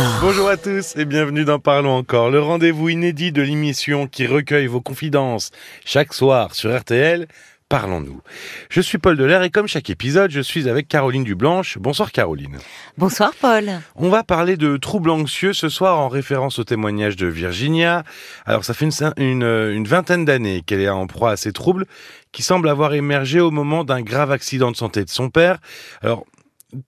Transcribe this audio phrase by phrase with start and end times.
[0.00, 0.20] encore.
[0.20, 4.66] Bonjour à tous et bienvenue dans Parlons encore, le rendez-vous inédit de l'émission qui recueille
[4.66, 5.50] vos confidences
[5.84, 7.26] chaque soir sur RTL.
[7.68, 8.20] Parlons-nous.
[8.68, 11.78] Je suis Paul Delair et comme chaque épisode, je suis avec Caroline Dublanche.
[11.78, 12.58] Bonsoir Caroline.
[12.98, 13.70] Bonsoir Paul.
[13.94, 18.02] On va parler de troubles anxieux ce soir en référence au témoignage de Virginia.
[18.44, 21.86] Alors ça fait une, une, une vingtaine d'années qu'elle est en proie à ces troubles
[22.32, 25.58] qui semblent avoir émergé au moment d'un grave accident de santé de son père.
[26.02, 26.24] Alors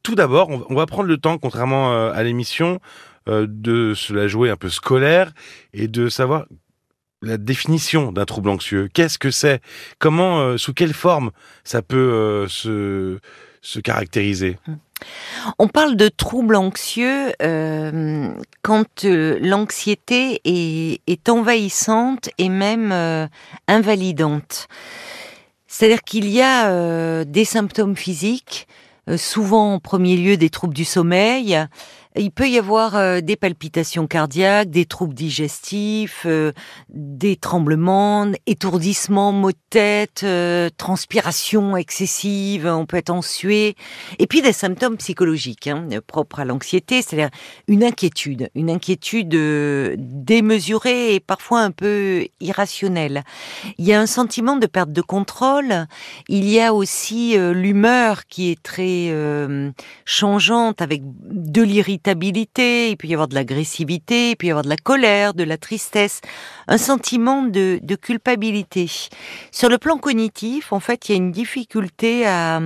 [0.02, 2.80] tout d'abord, on va prendre le temps, contrairement euh, à l'émission,
[3.28, 5.32] euh, de se la jouer un peu scolaire
[5.72, 6.46] et de savoir
[7.22, 8.88] la définition d'un trouble anxieux.
[8.92, 9.60] Qu'est-ce que c'est?
[9.98, 11.30] Comment, euh, sous quelle forme
[11.64, 13.18] ça peut se,
[13.60, 14.58] se caractériser?
[15.58, 17.32] On parle de trouble anxieux
[18.62, 23.28] quand l'anxiété est, envahissante et même
[23.66, 24.68] invalidante.
[25.66, 28.68] C'est-à-dire qu'il y a des symptômes physiques,
[29.16, 31.58] souvent en premier lieu des troubles du sommeil,
[32.16, 36.52] il peut y avoir euh, des palpitations cardiaques, des troubles digestifs, euh,
[36.90, 43.76] des tremblements, étourdissements, maux de tête, euh, transpiration excessive, on peut être en suée,
[44.18, 47.30] et puis des symptômes psychologiques hein, propres à l'anxiété, c'est-à-dire
[47.66, 49.30] une inquiétude, une inquiétude
[49.96, 53.22] démesurée et parfois un peu irrationnelle.
[53.78, 55.86] Il y a un sentiment de perte de contrôle,
[56.28, 59.12] il y a aussi l'humeur qui est très
[60.04, 64.68] changeante avec de l'irritation il peut y avoir de l'agressivité, il peut y avoir de
[64.68, 66.20] la colère, de la tristesse,
[66.68, 68.90] un sentiment de, culpabilité.
[69.50, 72.60] Sur le plan cognitif, en fait, il y a une difficulté à,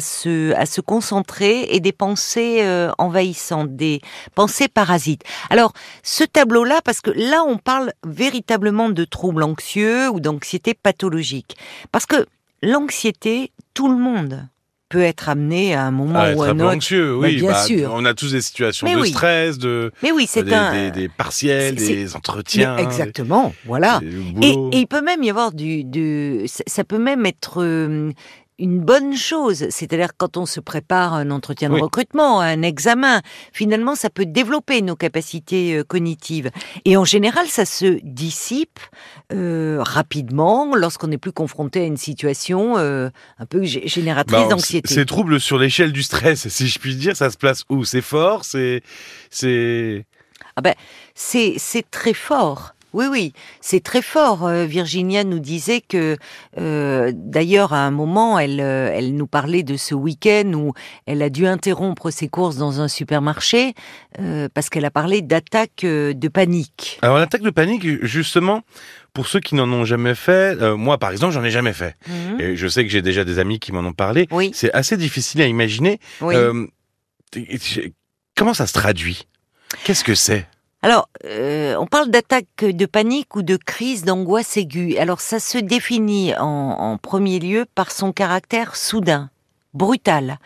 [0.00, 4.00] se, à se concentrer et des pensées euh, envahissantes, des
[4.34, 5.22] pensées parasites.
[5.50, 11.56] Alors, ce tableau-là, parce que là, on parle véritablement de troubles anxieux ou d'anxiété pathologique.
[11.92, 12.26] Parce que
[12.62, 14.48] l'anxiété, tout le monde
[14.90, 16.76] peut être amené à un moment ah, ou à un autre.
[16.76, 17.92] anxieux, oui, bien bah, sûr.
[17.94, 20.90] On a tous des situations de stress, de, mais oui, c'est des, un...
[20.90, 22.76] des, partiels, des entretiens.
[22.76, 24.00] exactement, voilà.
[24.42, 28.12] Et, il peut même y avoir du, du ça peut même être euh,
[28.60, 29.66] une bonne chose.
[29.70, 33.22] C'est-à-dire quand on se prépare un entretien de recrutement, un examen,
[33.52, 36.50] finalement, ça peut développer nos capacités euh, cognitives.
[36.84, 38.78] Et en général, ça se dissipe
[39.32, 44.92] euh, rapidement lorsqu'on n'est plus confronté à une situation euh, un peu génératrice bah, d'anxiété.
[44.92, 47.84] Ces troubles sur l'échelle du stress, si je puis dire, ça se place où?
[47.84, 48.44] C'est fort?
[48.44, 48.82] C'est
[50.56, 50.74] ah ben
[51.14, 52.74] c'est c'est très fort.
[52.92, 54.46] Oui, oui, c'est très fort.
[54.46, 56.16] Euh, Virginia nous disait que,
[56.58, 60.72] euh, d'ailleurs, à un moment, elle, euh, elle nous parlait de ce week-end où
[61.06, 63.74] elle a dû interrompre ses courses dans un supermarché
[64.54, 66.98] parce qu'elle a parlé d'attaque de panique.
[67.02, 68.62] Alors l'attaque de panique, justement,
[69.14, 71.96] pour ceux qui n'en ont jamais fait, moi par exemple, j'en ai jamais fait.
[72.06, 72.40] Mhm.
[72.40, 74.26] Et je sais que j'ai déjà des amis qui m'en ont parlé.
[74.30, 74.50] Oui.
[74.52, 76.00] C'est assez difficile à imaginer.
[76.20, 76.34] Oui.
[78.36, 79.26] comment ça se traduit?
[79.84, 80.46] Qu'est-ce que c'est?
[80.82, 84.96] Alors, euh, on parle d'attaque de panique ou de crise d'angoisse aiguë.
[84.96, 89.28] Alors, ça se définit en, premier lieu par son caractère soudain,
[89.74, 90.38] brutal.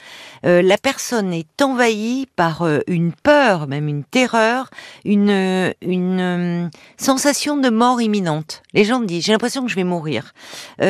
[0.44, 4.70] Euh, la personne est envahie par euh, une peur, même une terreur,
[5.04, 8.62] une, une sensation de mort imminente.
[8.72, 10.32] Les gens disent, j'ai l'impression que je vais mourir.
[10.80, 10.84] ah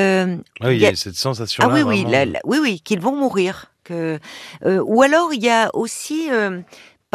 [0.63, 1.63] oui, il y a cette sensation.
[1.67, 2.07] Ah oui, oui,
[2.45, 3.71] oui, oui, qu'ils vont mourir.
[3.85, 4.19] Que,
[4.65, 6.31] ou alors, il y a aussi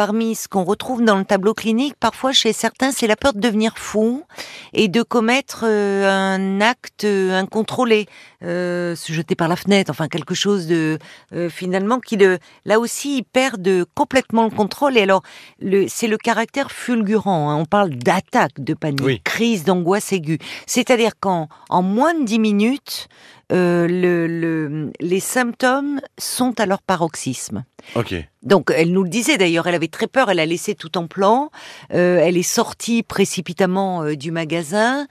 [0.00, 3.38] parmi ce qu'on retrouve dans le tableau clinique, parfois chez certains, c'est la peur de
[3.38, 4.24] devenir fou
[4.72, 8.06] et de commettre euh, un acte incontrôlé,
[8.42, 10.98] euh, se jeter par la fenêtre, enfin quelque chose de
[11.34, 14.96] euh, finalement qui le, là aussi ils perdent complètement le contrôle.
[14.96, 15.22] Et alors,
[15.60, 17.50] le, c'est le caractère fulgurant.
[17.50, 17.56] Hein.
[17.56, 20.38] on parle d'attaque de panique, crise d'angoisse aiguë.
[20.66, 23.08] C'est-à-dire qu'en en moins de dix minutes,
[23.52, 27.64] euh, le, les symptômes sont à leur paroxysme.
[27.96, 28.14] Ok.
[28.42, 31.06] Donc elle nous le disait d'ailleurs, elle avait très peur, elle a laissé tout en
[31.06, 31.50] plan,
[31.92, 35.06] euh, elle est sortie précipitamment euh, du magasin,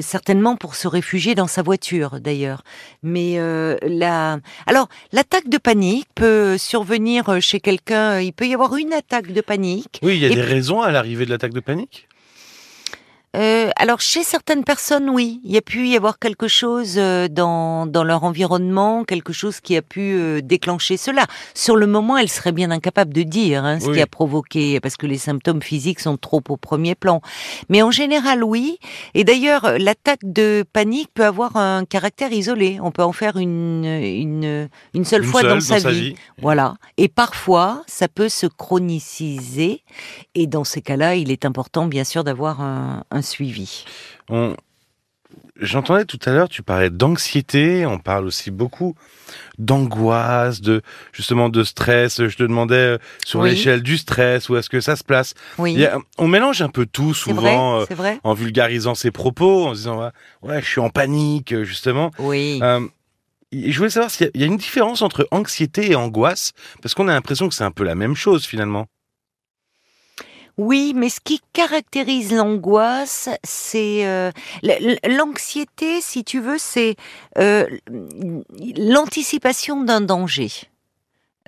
[0.00, 2.62] certainement pour se réfugier dans sa voiture d'ailleurs.
[3.02, 3.38] Mais
[3.82, 4.38] la...
[4.66, 9.40] alors l'attaque de panique peut survenir chez quelqu'un, il peut y avoir une attaque de
[9.40, 10.00] panique.
[10.02, 12.08] Oui, il y a des raisons à l'arrivée de l'attaque de panique
[13.34, 17.26] euh, alors chez certaines personnes, oui, il y a pu y avoir quelque chose euh,
[17.28, 21.26] dans, dans leur environnement, quelque chose qui a pu euh, déclencher cela.
[21.52, 24.96] Sur le moment, elle serait bien incapable de dire hein, ce qui a provoqué, parce
[24.96, 27.20] que les symptômes physiques sont trop au premier plan.
[27.68, 28.78] Mais en général, oui.
[29.14, 32.78] Et d'ailleurs, l'attaque de panique peut avoir un caractère isolé.
[32.82, 36.14] On peut en faire une, une, une seule fois dans, sa, vie.
[36.40, 36.76] Voilà.
[36.98, 39.82] Et parfois, ça peut se chroniciser.
[40.36, 43.84] Et dans ces cas-là, il est important, bien sûr, d'avoir un, un suivi.
[44.28, 44.56] On...
[45.60, 48.94] j'entendais tout à l'heure, tu parlais d'anxiété, on parle aussi beaucoup
[49.58, 50.82] d'angoisse, de
[51.12, 52.26] justement de stress.
[52.26, 53.50] Je te demandais euh, sur Oui.
[53.50, 55.34] l'échelle du stress, où est-ce que ça se place?
[55.58, 59.74] Oui, a- on mélange un peu tout vrai, souvent euh, en vulgarisant ses propos, en
[59.74, 60.10] se disant ouais,
[60.42, 62.10] ouais, je suis en panique euh, justement.
[62.18, 62.58] Oui.
[62.62, 62.86] Euh,
[63.52, 67.12] je voulais savoir s'il y a une différence entre anxiété et angoisse, parce qu'on a
[67.12, 68.86] l'impression que c'est un peu la même chose finalement.
[70.56, 74.30] Oui, mais ce qui caractérise l'angoisse, c'est euh,
[75.04, 76.94] l'anxiété, si tu veux, c'est
[77.38, 77.66] euh,
[78.76, 80.50] l'anticipation d'un danger.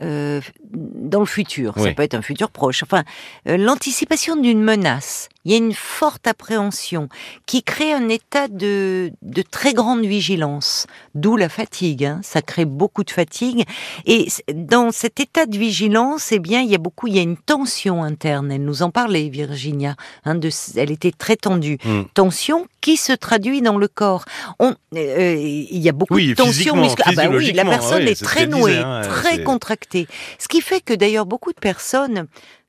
[0.02, 0.40] euh,
[0.72, 2.82] dans le futur, ça peut être un futur proche.
[2.82, 3.04] Enfin,
[3.48, 5.28] euh, l'anticipation d'une menace.
[5.46, 7.08] Il y a une forte appréhension
[7.46, 12.04] qui crée un état de, de très grande vigilance, d'où la fatigue.
[12.04, 12.20] hein.
[12.24, 13.62] Ça crée beaucoup de fatigue.
[14.06, 17.22] Et dans cet état de vigilance, eh bien, il y a beaucoup, il y a
[17.22, 18.50] une tension interne.
[18.50, 19.94] Elle nous en parlait, Virginia.
[20.24, 21.78] hein, de, elle était très tendue.
[21.84, 22.02] Hmm.
[22.12, 24.24] Tension qui se traduit dans le corps.
[24.58, 27.14] On, euh, il y a beaucoup Oui, de tension musculaire.
[27.24, 30.08] Ah bah oui, la personne oui, est très nouée, disait, hein, très contractée.
[30.40, 32.26] Ce qui fait que d'ailleurs beaucoup de personnes,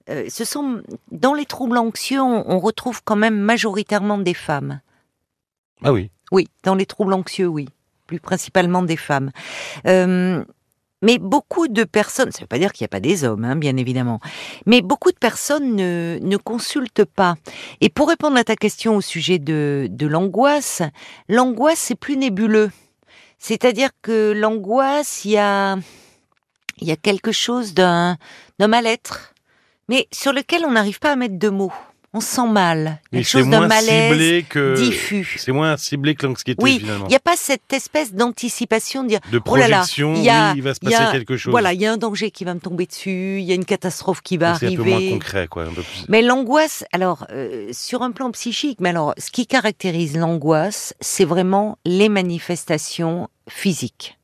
[0.09, 0.81] euh, ce sont
[1.11, 4.81] dans les troubles anxieux, on, on retrouve quand même majoritairement des femmes.
[5.83, 6.09] Ah oui.
[6.31, 7.69] Oui, dans les troubles anxieux, oui,
[8.05, 9.31] plus principalement des femmes.
[9.85, 10.43] Euh,
[11.01, 13.45] mais beaucoup de personnes, ça ne veut pas dire qu'il n'y a pas des hommes,
[13.45, 14.19] hein, bien évidemment,
[14.65, 17.35] mais beaucoup de personnes ne, ne consultent pas.
[17.81, 20.81] Et pour répondre à ta question au sujet de, de l'angoisse,
[21.29, 22.71] l'angoisse, c'est plus nébuleux.
[23.37, 25.77] C'est-à-dire que l'angoisse, il y a,
[26.81, 28.17] y a quelque chose d'un
[28.57, 29.35] d'un mal-être,
[29.89, 31.73] mais sur lequel on n'arrive pas à mettre de mots.
[32.13, 32.99] On se sent mal.
[33.11, 35.35] Quelque chose d'un malaise ciblé que diffus.
[35.37, 36.81] c'est moins ciblé que l'anxiété Oui.
[36.83, 40.29] Il n'y a pas cette espèce d'anticipation de dire De oh là là, projection, y
[40.29, 41.51] a- oui, il va se passer a- quelque chose.
[41.51, 43.65] voilà, il y a un danger qui va me tomber dessus, il y a une
[43.65, 45.11] catastrophe qui va Donc, c'est un peu moins arriver.
[45.11, 45.63] concret, quoi.
[45.63, 46.05] Un peu plus...
[46.07, 51.25] Mais l'angoisse, alors euh, sur un plan psychique, mais alors ce qui caractérise l'angoisse, c'est
[51.25, 54.17] vraiment les manifestations physiques.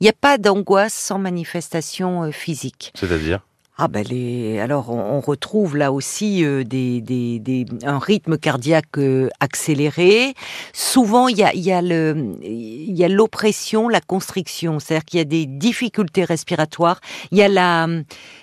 [0.00, 2.92] Il n'y a pas d'angoisse sans manifestation euh, physique.
[2.94, 3.40] C'est-à-dire?
[3.80, 8.98] Ah ben les, alors on, retrouve là aussi euh, des, des, des, un rythme cardiaque
[8.98, 10.34] euh, accéléré.
[10.72, 15.18] Souvent il y a, y a le, il y a l'oppression, la constriction, c'est-à-dire qu'il
[15.18, 16.98] y a des difficultés respiratoires.
[17.30, 17.86] Il y a la,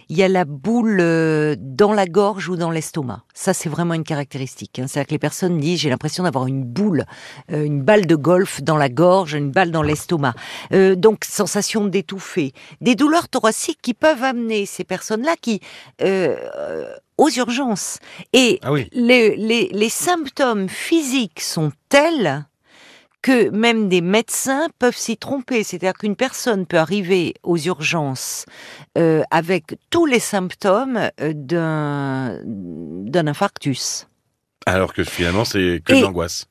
[0.09, 3.23] il y a la boule euh, dans la gorge ou dans l'estomac.
[3.33, 4.79] Ça c'est vraiment une caractéristique.
[4.79, 4.85] hein.
[4.87, 7.05] C'est-à-dire que les personnes disent j'ai l'impression d'avoir une boule,
[7.51, 10.33] euh, une balle de golf dans la gorge, une balle dans l'estomac.
[10.73, 15.59] Euh, donc sensation d'étouffer des douleurs thoraciques qui peuvent amener ces personnes-là qui
[16.01, 17.99] euh, euh, aux urgences.
[18.33, 18.89] Et Ah oui.
[18.93, 22.45] les, les, les symptômes physiques sont tels
[23.25, 25.63] que même des médecins peuvent s'y tromper.
[25.63, 28.45] C'est-à-dire qu'une personne peut arriver aux urgences
[28.99, 34.07] euh, avec tous les symptômes euh, d'un d'un infarctus.
[34.67, 36.45] Alors que finalement, c'est que de l'angoisse.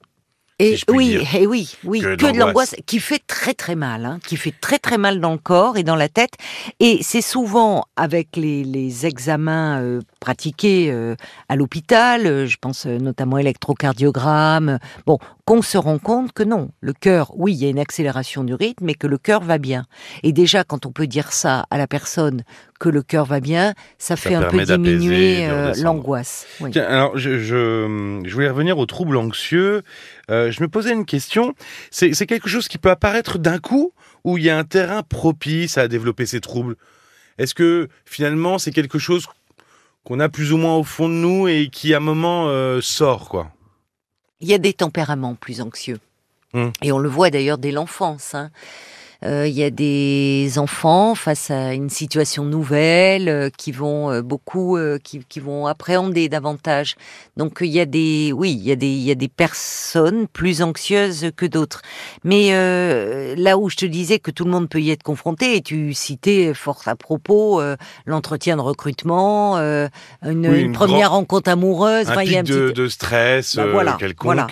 [0.61, 1.35] Et je puis oui, dire.
[1.35, 2.77] et oui, oui, Que que, de l'angoisse.
[2.87, 5.83] qui fait très très mal, hein, qui fait très très mal dans le corps et
[5.83, 6.35] dans la tête.
[6.79, 11.17] Et c'est souvent avec les, les examens euh, pratiqués euh,
[11.49, 16.93] à l'hôpital, euh, je pense notamment électrocardiogramme, bon, qu'on se rend compte que non, le
[16.93, 19.87] cœur, oui, il y a une accélération du rythme, mais que le cœur va bien.
[20.23, 22.45] Et déjà, quand on peut dire ça à la personne
[22.81, 26.47] que le cœur va bien, ça, fait un peu diminuer euh, l'angoisse.
[26.61, 26.76] Oui.
[26.79, 29.82] Alors je, je, je voulais revenir aux troubles anxieux.
[30.31, 31.55] Euh, je me posais une question.
[31.91, 33.93] C'est quelque chose qui peut apparaître d'un coup
[34.25, 36.76] ou il y a un terrain propice à développer ces troubles?
[37.38, 39.27] Est-ce que finalement c'est quelque chose
[40.05, 42.81] qu'on a plus ou moins au fond de nous et qui à un moment euh,
[42.81, 43.51] sort quoi?
[44.41, 45.99] Il y a des tempéraments plus anxieux.
[46.53, 46.70] Hmm.
[46.82, 48.34] Et on le voit d'ailleurs dès l'enfance.
[48.34, 48.51] hein.
[49.25, 54.23] Euh, il y a des enfants face à une situation nouvelle euh, qui vont euh,
[54.23, 56.97] beaucoup, qui, qui vont appréhender davantage.
[57.37, 60.27] Donc il y a des, oui, il y a des, il y a des personnes
[60.29, 61.83] plus anxieuses que d'autres.
[62.23, 62.51] Mais
[63.37, 65.95] là où je te disais que tout le monde peut y être confronté, et tu
[65.95, 67.61] citais fort à propos
[68.07, 69.89] l'entretien de recrutement, une,
[70.23, 72.09] Oui, une une première rencontre amoureuse.
[72.09, 74.25] Un enfin, il y a pic un de, petit- de stress euh, voilà, quelconque.
[74.25, 74.47] voilà.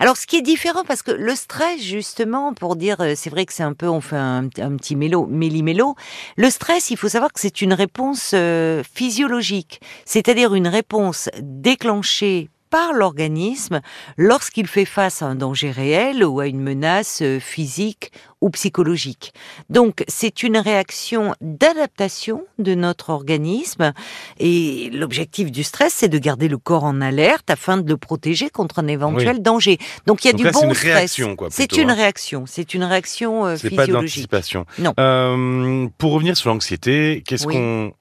[0.00, 3.52] alors, ce qui est différent, parce que le stress, justement, pour dire, c'est vrai que
[3.52, 5.94] c'est un peu, on fait un, petit mélo, méli-mélo.
[6.36, 12.50] Le stress, il faut savoir que c'est une réponse euh, physiologique, c'est-à-dire une réponse déclenchée
[12.70, 13.80] par l'organisme
[14.16, 19.32] lorsqu'il fait face à un danger réel ou à une menace euh, physique ou psychologique.
[19.70, 23.92] Donc c'est une réaction d'adaptation de notre organisme
[24.38, 28.50] et l'objectif du stress c'est de garder le corps en alerte afin de le protéger
[28.50, 29.78] contre un éventuel danger.
[30.06, 30.94] Donc il y a Donc du là, c'est bon une stress.
[30.94, 31.94] réaction, quoi, C'est une hein.
[31.94, 34.16] réaction, c'est une réaction euh, C'est pas de physiologique.
[34.32, 34.66] l'anticipation.
[34.78, 34.92] Non.
[35.00, 37.54] Euh, pour revenir sur l'anxiété, qu'est-ce Oui.
[37.54, 37.92] qu'on...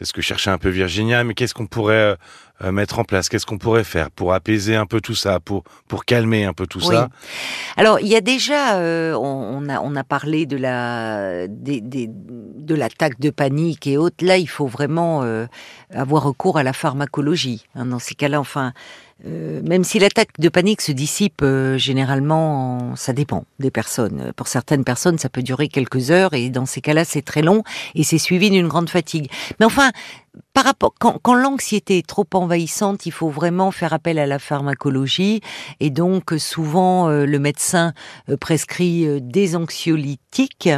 [0.00, 2.16] C'est ce que cherchait un peu Virginia, mais qu'est-ce qu'on pourrait
[2.64, 3.28] euh, mettre en place?
[3.28, 6.66] Qu'est-ce qu'on pourrait faire pour apaiser un peu tout ça, pour pour calmer un peu
[6.66, 6.86] tout Oui.
[6.94, 7.10] ça?
[7.76, 9.18] Alors, il y a déjà, euh, on,
[9.66, 14.24] on a, on a parlé de la, des, des- de l'attaque de panique et autres.
[14.24, 15.44] Là, il faut vraiment euh,
[15.92, 17.66] avoir recours à la pharmacologie.
[17.74, 18.72] hein, dans ces cas-là, enfin,
[19.26, 24.32] euh, même si l'attaque de panique se dissipe euh, généralement, en- ça dépend des personnes.
[24.36, 27.62] Pour certaines personnes, ça peut durer quelques heures et dans ces cas-là, c'est très long
[27.94, 29.30] et c'est suivi d'une grande fatigue.
[29.58, 29.90] Mais enfin,
[30.52, 34.38] par rapport, quand, quand l'anxiété est trop envahissante, il faut vraiment faire appel à la
[34.38, 35.40] pharmacologie.
[35.80, 37.94] Et donc souvent euh, le médecin
[38.28, 40.68] euh, prescrit euh, des anxiolytiques,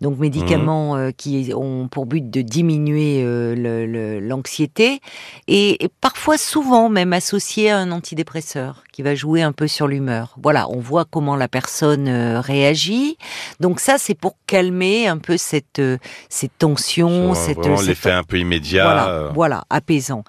[0.00, 5.00] donc médicaments euh, qui ont pour but de diminuer le- le- l'anxiété.
[5.48, 9.88] Et, et parfois souvent même associé à un antidépresseur qui va jouer un peu sur
[9.88, 10.34] l'humeur.
[10.42, 13.16] Voilà, on voit comment la personne euh, réagit.
[13.58, 15.96] Donc ça c'est pour calmer un peu cette euh,
[16.28, 18.84] cette tension, euh, cette l'effet un peu immédiat.
[18.84, 20.22] voilà, voilà, apaisant.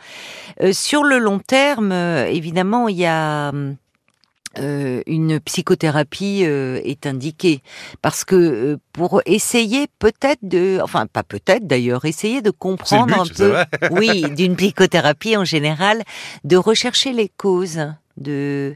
[0.61, 3.51] Euh, sur le long terme, évidemment, il y a
[4.59, 7.61] euh, une psychothérapie euh, est indiquée
[8.01, 13.31] parce que euh, pour essayer peut-être de, enfin pas peut-être d'ailleurs, essayer de comprendre but,
[13.31, 13.55] un peu,
[13.91, 16.03] oui, d'une psychothérapie en général,
[16.43, 18.75] de rechercher les causes de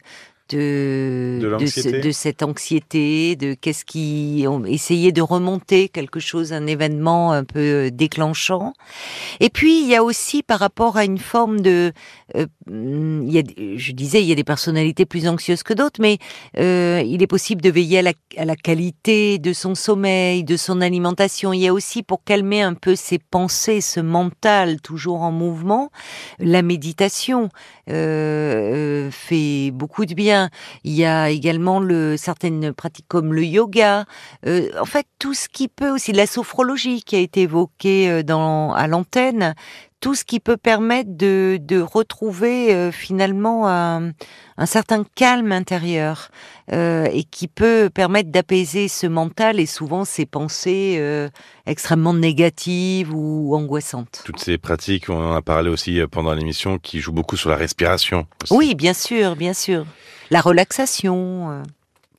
[0.49, 1.99] de De de, ce- l'anxiété.
[2.01, 7.43] de cette anxiété, de qu'est-ce qui on essayer de remonter quelque chose, un événement un
[7.43, 8.73] peu euh, déclenchant.
[9.39, 11.93] Et puis il y a aussi par rapport à une forme de,
[12.35, 13.43] euh, hum, il y a,
[13.77, 16.19] je disais, il y a des personnalités plus anxieuses que d'autres, mais
[16.59, 20.57] euh, il est possible de veiller à la, à la qualité de son sommeil, de
[20.57, 21.53] son alimentation.
[21.53, 25.89] Il y a aussi pour calmer un peu ses pensées, ce mental toujours en mouvement,
[26.37, 27.49] la méditation
[27.89, 30.49] euh, fait beaucoup de bien.
[30.83, 34.05] Il y a également le, certaines pratiques comme le yoga.
[34.45, 38.23] Euh, en fait, tout ce qui peut aussi, la sophrologie qui a été évoquée euh,
[38.23, 39.55] dans, à l'antenne,
[39.99, 44.11] tout ce qui peut permettre de, de retrouver euh, finalement un,
[44.57, 46.29] un certain calme intérieur
[46.71, 51.29] euh, et qui peut permettre d'apaiser ce mental et souvent ces pensées euh,
[51.65, 54.21] extrêmement négatives ou angoissantes.
[54.25, 57.55] Toutes ces pratiques, on en a parlé aussi pendant l'émission, qui jouent beaucoup sur la
[57.55, 58.27] respiration.
[58.43, 58.53] aussi.
[58.53, 59.85] Oui, bien sûr, bien sûr.
[60.29, 61.63] La relaxation.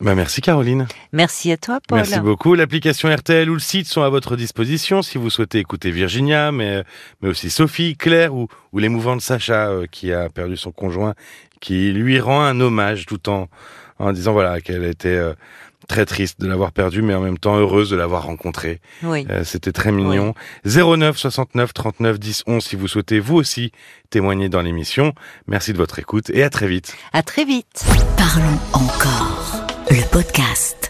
[0.01, 0.87] Bah, merci Caroline.
[1.13, 1.99] Merci à toi, Paul.
[1.99, 2.55] Merci beaucoup.
[2.55, 6.85] L'application RTL ou le site sont à votre disposition si vous souhaitez écouter Virginia, mais,
[7.23, 11.15] mais aussi Sophie, Claire ou, ou l'émouvante Sacha euh, qui a perdu son conjoint,
[11.61, 13.49] qui lui rend un hommage tout en,
[13.99, 15.33] en disant voilà qu'elle était euh,
[15.89, 18.81] très triste de l'avoir perdu, mais en même temps heureuse de l'avoir rencontré.
[19.03, 19.27] Oui.
[19.31, 20.35] Euh, C'était très mignon.
[20.67, 23.73] 09 69 39 10 11 si vous souhaitez vous aussi
[24.11, 25.15] témoigner dans l'émission.
[25.47, 26.95] Merci de votre écoute et à très vite.
[27.15, 27.85] À très vite.
[28.19, 29.66] Parlons encore.
[29.91, 30.86] Le podcast.